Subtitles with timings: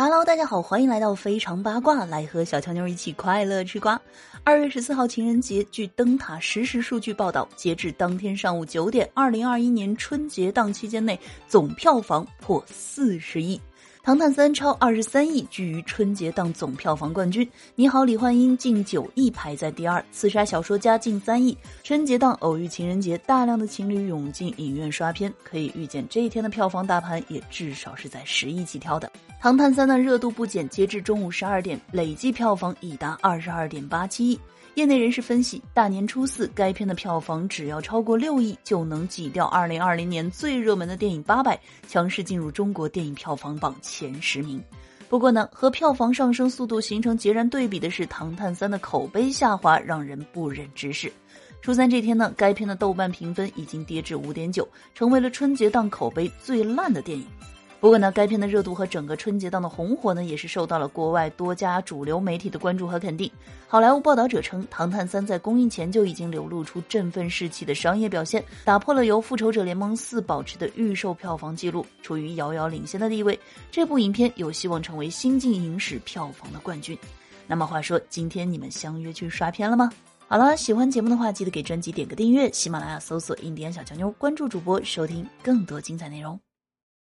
[0.00, 4.00] Hello，大家好，欢迎来到非常八卦，来和小乔妞一起快乐吃瓜。
[4.44, 13.56] 二月十四号情人节，据灯塔实时数据报道，截至当天上午九点，二零二一年春节档期间内总票房破四十亿。
[14.08, 17.44] 《唐探三》超二十三亿，居于春节档总票房冠军。
[17.74, 20.00] 《你好，李焕英》近九亿，排在第二。
[20.10, 21.54] 《刺杀小说家》近三亿。
[21.82, 29.06] 春节档偶遇情人节，大量的情侣涌进影院刷片，可以预见这一天的票房大盘也至少是在十亿起跳的。
[29.42, 34.40] 《唐探三》的热度不减，截至中午十二点，累计票房已达二十二点八七亿。
[34.74, 41.56] 业内人士分析，大年初四该片的票房只要超过六亿，就能挤掉二零二零年最热门的电影《八佰》，
[41.88, 44.62] 强势进入中国电影票房榜前前十名。
[45.08, 51.12] 不过呢，和票房上升速度形成截然对比的是，《唐探三》的口碑下滑让人不忍直视。
[51.60, 57.26] 初三这天呢，该片的豆瓣评分已经跌至五点九，成为了春节档口碑最烂的电影。
[57.80, 63.30] 不过呢，该片的热度和整个春节档的红火呢，也是受到了国外多家主流媒体的关注和肯定。
[63.68, 73.38] 好莱坞报道者称，《唐探三》在公映前就已经流露出振奋士气的商业表现，打破了由《复仇者联盟四》保持的预售票房记录，处于遥遥领先的地位。
[73.70, 76.98] 这部影片有希望成为新晋影史票房的冠军。
[77.46, 79.88] 那么话说，今天你们相约去刷片了吗？
[80.26, 86.38] 好了，喜欢节目的话，记得给专辑点个订阅，喜马拉雅搜索“印第安小强妞”，关注主播，收听更多精彩内容。